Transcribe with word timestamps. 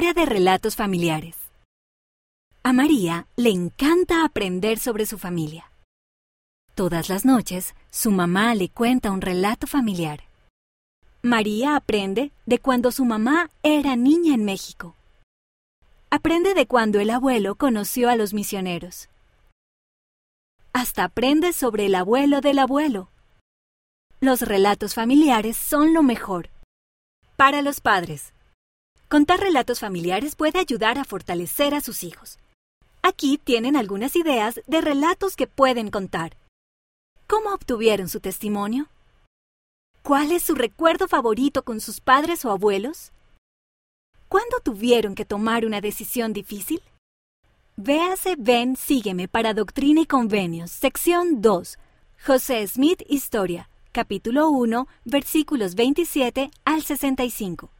Hora 0.00 0.14
de 0.14 0.26
relatos 0.26 0.76
familiares. 0.76 1.34
A 2.62 2.72
María 2.72 3.26
le 3.34 3.50
encanta 3.50 4.24
aprender 4.24 4.78
sobre 4.78 5.06
su 5.06 5.18
familia. 5.18 5.72
Todas 6.76 7.08
las 7.08 7.24
noches, 7.24 7.74
su 7.90 8.12
mamá 8.12 8.54
le 8.54 8.68
cuenta 8.68 9.10
un 9.10 9.20
relato 9.20 9.66
familiar. 9.66 10.20
María 11.20 11.74
aprende 11.74 12.30
de 12.46 12.60
cuando 12.60 12.92
su 12.92 13.04
mamá 13.04 13.50
era 13.64 13.96
niña 13.96 14.34
en 14.36 14.44
México. 14.44 14.94
Aprende 16.10 16.54
de 16.54 16.68
cuando 16.68 17.00
el 17.00 17.10
abuelo 17.10 17.56
conoció 17.56 18.08
a 18.08 18.14
los 18.14 18.32
misioneros. 18.32 19.08
Hasta 20.72 21.02
aprende 21.02 21.52
sobre 21.52 21.86
el 21.86 21.96
abuelo 21.96 22.40
del 22.40 22.60
abuelo. 22.60 23.08
Los 24.20 24.42
relatos 24.42 24.94
familiares 24.94 25.56
son 25.56 25.92
lo 25.92 26.04
mejor. 26.04 26.50
Para 27.34 27.62
los 27.62 27.80
padres. 27.80 28.32
Contar 29.08 29.40
relatos 29.40 29.80
familiares 29.80 30.36
puede 30.36 30.58
ayudar 30.58 30.98
a 30.98 31.04
fortalecer 31.04 31.74
a 31.74 31.80
sus 31.80 32.04
hijos. 32.04 32.38
Aquí 33.00 33.38
tienen 33.42 33.74
algunas 33.74 34.14
ideas 34.16 34.60
de 34.66 34.82
relatos 34.82 35.34
que 35.34 35.46
pueden 35.46 35.90
contar. 35.90 36.36
¿Cómo 37.26 37.54
obtuvieron 37.54 38.10
su 38.10 38.20
testimonio? 38.20 38.88
¿Cuál 40.02 40.30
es 40.30 40.42
su 40.42 40.54
recuerdo 40.54 41.08
favorito 41.08 41.62
con 41.62 41.80
sus 41.80 42.02
padres 42.02 42.44
o 42.44 42.50
abuelos? 42.50 43.12
¿Cuándo 44.28 44.60
tuvieron 44.62 45.14
que 45.14 45.24
tomar 45.24 45.64
una 45.64 45.80
decisión 45.80 46.34
difícil? 46.34 46.82
Véase 47.76 48.36
Ven, 48.38 48.76
sígueme 48.76 49.26
para 49.26 49.54
Doctrina 49.54 50.02
y 50.02 50.06
Convenios, 50.06 50.70
sección 50.70 51.40
2. 51.40 51.78
José 52.26 52.66
Smith 52.66 53.00
Historia, 53.08 53.70
capítulo 53.92 54.50
1, 54.50 54.86
versículos 55.06 55.76
27 55.76 56.50
al 56.66 56.82
65. 56.82 57.70